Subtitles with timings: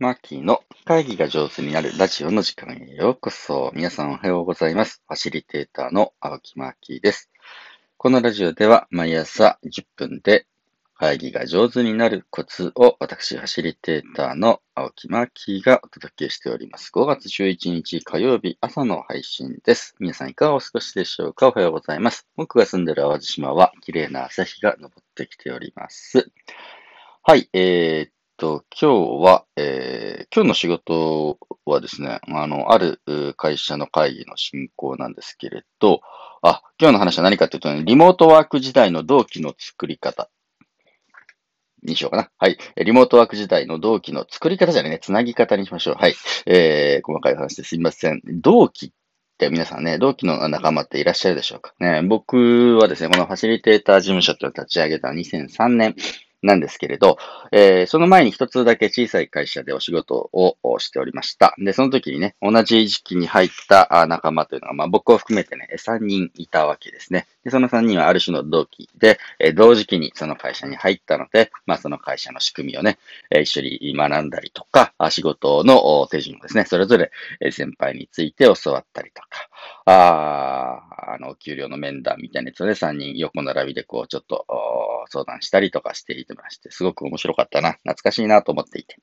[0.00, 3.70] マーキーの会議が上手になるラジオの時間へようこそ。
[3.74, 5.00] 皆さんおはようございます。
[5.06, 7.30] ファシリテーターの青木マーキーです。
[7.96, 10.46] このラジオでは毎朝10分で
[10.96, 16.90] 会議が上手になるコツを私、ファシリテーターの青木マーキーがお届けしております。
[16.92, 19.94] 5月11日火曜日朝の配信です。
[20.00, 21.48] 皆さんいかがお過ごしでしょうか？
[21.48, 22.26] おはようございます。
[22.34, 26.32] 僕が住んでいる淡路島は綺麗な朝日が昇ってきております。
[27.22, 28.14] はい、えー、
[28.44, 33.00] と、今日は、えー、今日の仕事はですね、あの、ある
[33.38, 36.02] 会社の会議の進行なんですけれど、
[36.42, 40.28] あ、今日の話は何かというと、ね、リモートワーク時代の同期の作り方
[41.82, 42.30] にしようかな。
[42.36, 42.58] はい。
[42.76, 45.94] リモートワーク時代の同期の作り方じゃないね、つなぎ方にしましょう。
[45.94, 46.14] はい。
[46.44, 48.20] えー、細かい話ですいません。
[48.26, 48.90] 同期っ
[49.38, 52.02] て皆さんね、同期の仲間っていらっしゃるでしょうかね。
[52.02, 55.96] 僕はですね、このファシリテーター事務所っていうのを立ち上げた2003年
[56.44, 57.16] なんですけれど、
[57.52, 61.54] えー、その前に一つだけ小さい会社でお仕事をしておりました。
[61.58, 67.26] で、その時にね、同じ時期に入った仲間というのが、まあ僕を含めてね、3人いたわけですね。
[67.44, 72.98] で、その3人はある種の同期で、え、同時期にその会社に入ったので、まあその会社の仕組みをね、
[73.30, 77.10] え、一緒に学んだりとか、仕事の手順をですね、それぞれ
[77.50, 79.28] 先輩について教わったりとか、
[79.86, 84.46] ああの、お給料の面談みたいなやつをね、3人横並びでこう、ちょっと
[85.10, 88.96] 相談したりとかしていてまして、すごく面白かったな、懐かしいなと思っていて。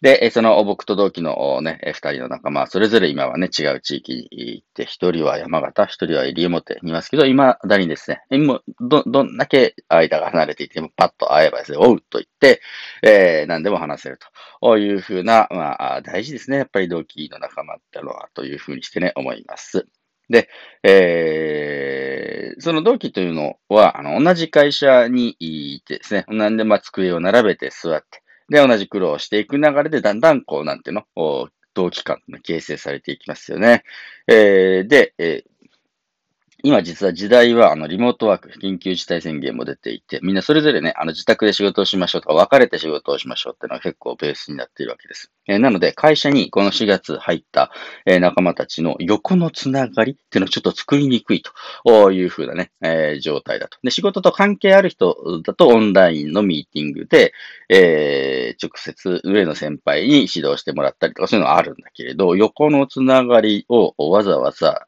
[0.00, 12.60] で、その僕と同期のね、二人の仲間、それぞれ今はね、違う地域に行って、一人は山形、一人は西表にいますけど、今だにですね、今、ど、どんだけ間が離れていても、パッと会えばですね、おうと言って、
[13.02, 14.18] えー、何でも話せる
[14.60, 16.58] というふうな、まあ、大事ですね。
[16.58, 19.88] やっぱり同期の仲間ってのは、というふうにしてね、思います。
[20.30, 20.48] で、
[20.82, 33.84] えー、その同期というのは、あの、同じ会社にいてですね、なんで、まあ、机を並べて座って、で、同じ苦労をしていく流れで、だんだん、こう、なんていうの、同期間が形成されていきますよね。
[34.26, 35.57] えー、で、えー
[36.64, 45.30] 今実は時代はあのリモートワーク、緊急事態宣言も出ていて、みんなそれぞれね、あの自宅で仕事をしましょうとか、別れて仕事をしましょうっていうのは結構ベースになっているわけです。
[45.46, 47.70] えー、なので、会社にこの4月入った、
[48.06, 51.42] えー、仲間たちの横のつながりっていうのをちょっと作りにくい
[51.84, 53.78] というふうなね、えー、状態だと。
[53.84, 57.32] で、仕事と関係ある人だとオンラインのミーティングで、
[57.68, 64.84] え、直接上の先輩に指導してもらったりとかそういうのはあるんだけれど、横のつながりをわざわざ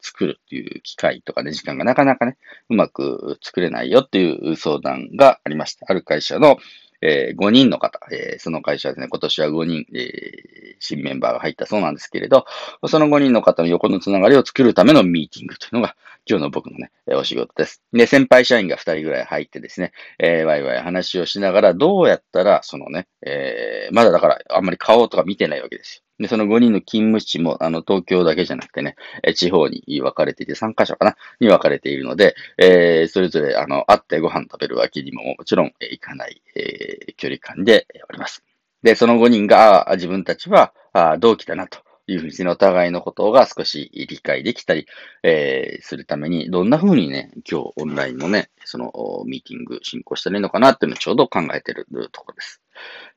[0.00, 2.36] 作るっていう機会とかね、時間がなかなかね、
[2.70, 5.86] うまく作れないよっていう相談がありました。
[5.88, 6.56] ある会社の、
[7.02, 12.46] えー、5人の方、えー、その会社はですね、今年は5人、えー、新メンバーが入ったそうなんですけれど、
[12.86, 17.82] その5人の方の横のつながりを作るためのミーティングというのが、今日の僕のね、お仕事です。
[17.92, 26.02] で、先輩社員が2人ぐらい入ってですね、えー、ワイワイ話をしながら、どうやったら、そのね、えー、まだだから、あんまり顔とか見てないわけですよ。
[26.22, 28.94] で、その5人の勤務地も、あの、東京だけじゃなくてね、
[29.24, 38.44] え地方に分かれていて、3カ所かなに分かれているので、えー、それぞれ、あの、会ってご飯食べるわけにももちろん、え行かない、えー、距離感でおります。
[38.84, 41.80] で、その5人が、自分たちは、あ同期だなと。
[42.08, 44.86] いうふうに、お互いのことが少し理解できたり、
[45.22, 48.92] えー、するために、どんなふうにね、今日オンラインのね、その
[49.24, 52.61] ミーティング進行したらいいのかなっていうのをちょうど考えてるところです。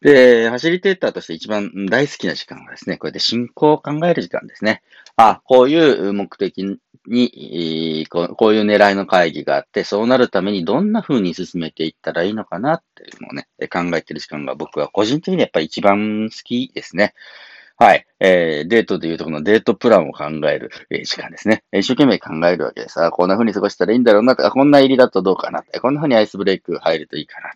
[0.01, 4.81] で、ファシリテーターとして一番大好きな時間はですね、こうやって進行を考える時間ですね。
[5.15, 6.77] あ、こういう目的
[7.07, 17.13] に、こういう狙いの会議があって、そうなるためにどんな風に進めていったらいいのかなっていうのをね、考えている時間が僕は個人的にやっぱり一番好きですね。
[17.77, 18.05] はい。
[18.21, 21.63] えー、デートでいうとこのデートプランを考える、えー、時間ですね。
[21.73, 23.03] 一生懸命考えるわけです。
[23.03, 27.51] あ、こんな風に過ごしたらいいんだろうなとか、こんな入りだとどうかなこんな風にアイスブレイク入るといいかな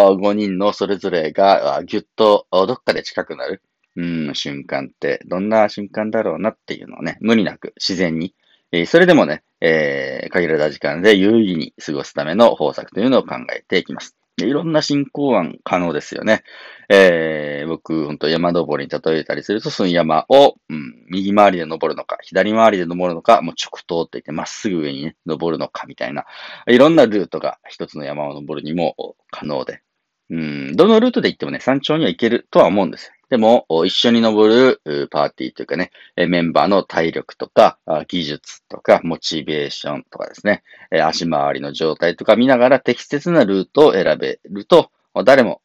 [0.00, 0.16] と。
[0.16, 3.60] 5人のそれぞれがぎゅっとどっかで近くなる、
[3.96, 8.34] うん、瞬間ってどんな瞬間だろうなっていうのをね、無理なく自然に、
[8.72, 14.16] えー、それでもね、えー、限られた時間で有意義に過ごすための方策というのを考えていきます。
[14.46, 16.44] いろんな進行案可能ですよね。
[16.88, 26.26] えー、僕、本当山登りに例えたりすると、その山を、うん、右回りで登るのか、左回りで登るのか、もう直通って言ってまっすぐ上にね、登るのかみたいな、
[26.66, 29.82] いろんなルートが一つの山を登るにも可能で、
[30.30, 33.12] うん、どのルートで行ってもね、山頂には行けるとは思うんです。
[33.30, 34.52] でも、一緒に登
[34.84, 37.78] るパーティーというかね、メンバーの体力とか、
[38.08, 44.90] 技術とか、モチベーションとかですね、足回りの状態とか見ながら適切なルートを選べると、
[45.24, 45.62] 誰も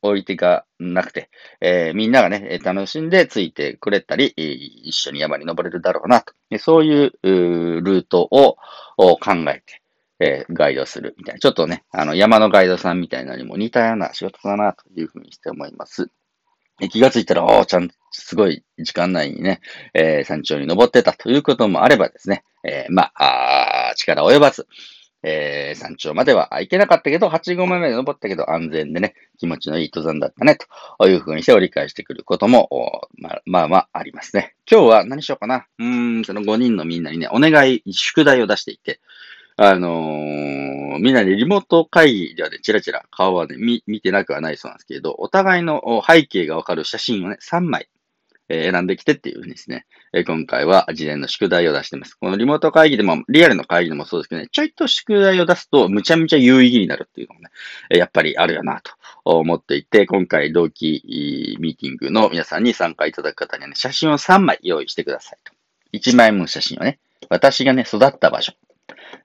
[0.00, 1.28] 置いてがなくて、
[1.94, 6.32] みんながね、楽しんでついてくれたり、一緒に山に登れるだろうなと。
[6.60, 8.56] そういうルートを
[8.96, 9.62] 考え
[10.18, 11.40] て、ガイドするみたいな。
[11.40, 16.10] ちょっとね、あの、山のガイドさんみたいなのにも似たような仕事だなというふうにして思います。
[16.88, 19.60] 気がついたら、おちゃん、すごい時間内にね、
[19.94, 24.66] えー、山頂に登ってたということもあればですね、えー、まあ、あ力及ばず、
[25.24, 30.58] えー、山頂までは行けなかったけど、8合目まで登ったけど安全でね、気持ちのいい登山だったね、
[30.98, 32.68] というふうにして折り返してくることも、
[33.16, 34.54] まあ、まあまあありますね。
[34.70, 35.66] 今日は何しようかな。
[35.78, 39.00] うーん、その5人のみんなにね、お願い、宿題を出していて、
[39.56, 47.88] あのー、みんなでリモート会議ではね、チラチラ顔はね、見、見てなくはないそうなんですけれど、お互いの背景がわかる写真をね、3枚、
[48.48, 52.14] え選んできてっていうふうにですね、え今回は事前の宿題を出してます。
[52.14, 57.50] このリモート会議でも、リアルの会議でもそうですけどね、ちょいと宿題を出すと、むちゃむちゃ有意義になるっていうのもね、
[57.90, 58.92] やっぱりあるよなと
[59.24, 65.52] 思っていて、今回同期ミーティングの皆さんに参加いただく方にはね、写真を3枚用意してくださいと。
[65.92, 66.98] 1枚分写真をね、
[67.28, 68.52] 私がね、育った場所。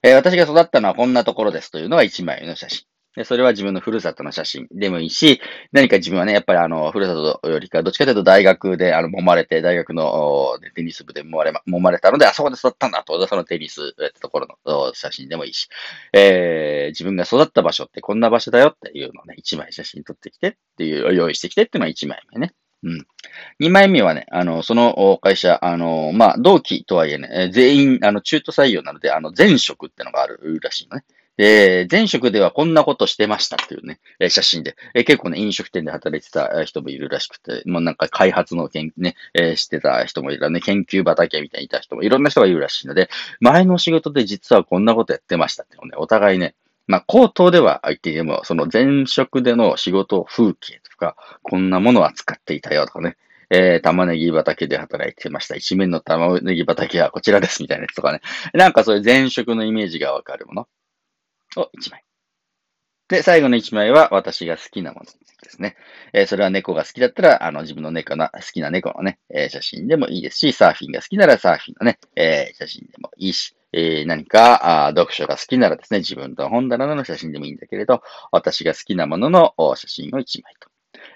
[0.03, 2.85] えー、私が育ったのはこんなところですというのが1枚の写真。
[3.17, 5.41] で、それは自分のふるさとの写真でもいいし、
[5.71, 15.67] 何か自分はね、やっぱりあの、ふるさとよりか、どっちかというと大学で、あの、揉まれて、大学のテニス部で揉まれ、揉まれたので、あそこで育ったんだと、そのテニス、えっところの写真でもいいし、
[16.13, 22.53] えー、自分が育った場所ってこんな場所だよっていうのをね、1枚写真撮ってきてっていう、用意してきてっていうのは1枚目ね。
[22.83, 23.07] うん。
[23.59, 31.03] 二枚目はね、あの、その会社、あの、まあ、同期とはいえね、全員、あの、中途採用なので、あの、前職ってのがあるらしいのね。
[31.37, 43.09] で、前職ではこんなことしてましたっていうね、写真で、え結構ね、飲食店で働いてた人もいるらしくて、もうなんか開発の研ね、えしてた人もいるね、研究畑みたいにいた人もいろんな人がいるらしいので、
[43.39, 46.55] 前の仕事で実はこんなことやってましたっていうのね、お互いね、
[46.87, 53.17] まあ、口頭では相手でも、その前職での仕事風景とか、こんなものを扱っていたよとかね、
[53.49, 55.55] えー、玉ねぎ畑で働いてました。
[55.55, 58.21] 一面の玉ねぎ畑はこちらですみたいなやつとかね。
[58.53, 60.67] なんかそういう前職のイメージがわかるもの
[61.57, 62.03] を1枚。
[63.07, 65.77] で、最後の1枚は私が好きなものですね。
[66.13, 80.69] えー、それは猫が好きだったら、あの、自分の猫の、好きな猫のね、えー、写真でもいいですし、サーフィンが好きならサーフィンのね、えー、写真でもいいし、え何かあ読書が好きならですね、自分の本棚の写真でもいいんだけれど、私が好きなものの写真を1枚と。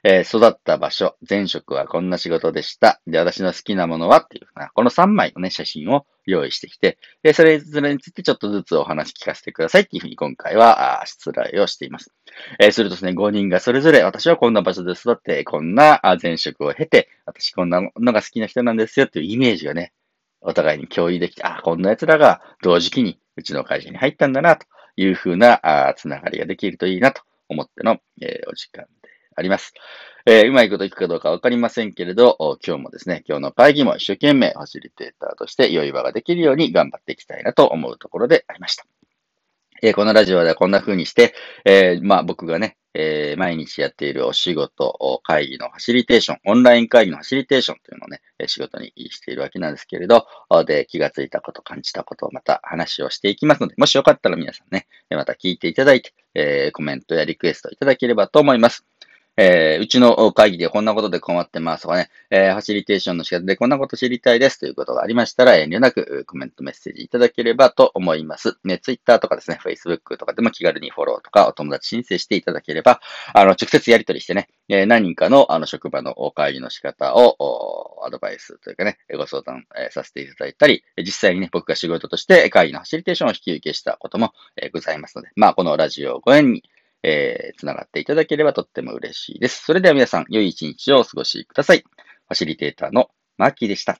[0.04, 3.02] えー、育った場所、前職はこんな仕事でした。
[3.06, 12.12] で、私の好きなものはっていうふうな、この3枚のね、写真を用意してきて、で、それぞれについてちょっとずつお話聞かせてくださいっていうふうに今回は、出題をしています。
[12.60, 19.94] えー、するとですね、5人がそれぞれ、私はこんな場所で育って、こんな前職を経て、私こんなのが好きな人なんですよっていうイメージがね、
[20.42, 24.66] お互いに共有できて、あ、こんな奴らが同時期にうちの会社に入ったんだな、と
[24.96, 29.74] いうふうな、つながりができるといいなと思っての、えー、お時間であります。
[30.26, 38.86] えー、うまいこといくかどうかわかりませんけれど、今日もですね、今日の会議も一生懸命ファシリテーターとして良い場ができるように頑張っていきたいなと思うところでありました。
[39.84, 41.34] え、このラジオではこんな風にして、
[41.66, 50.28] えー、まあ僕がね、えー、毎日やっているお仕事、会議のファシリテーション、オンライン会議のファシリテーションというのをね、仕事にしているわけなんですけれど、
[50.68, 58.86] で、気がついたこと、感じたことをまた話をしていきますので、もしよかったら皆さんね、また聞いていただいて、えー、コメントやリクエストいただければと思います。
[59.44, 68.60] えー、うちの会議でこんなことで困ってますとかね、えー、ファシリテーションの仕方でこんなこと知りたいですということがありましたら、遠慮なくコメントメッセージいただければと思います。
[68.64, 73.02] ね、Twitter とかですね、Facebook とかでも気軽にフォローとかお友達申請していただければ、
[73.34, 86.64] あの、直接やり取りしてね、えー、何人かのあの職場の会議の仕方をアドバイスというかね、ご相談、えー、させていただいたり、実際にね、僕が仕事として会議のファシリテーションを引き受けしたことも、え、ございますので、まあ、このラジオをご縁に、
[87.04, 89.64] えー、つながっていただければとっても嬉しいです。
[89.64, 91.80] それでは皆さん、良い一日をお過ごしください。
[91.80, 94.00] ファシリテーターのマーキーでした。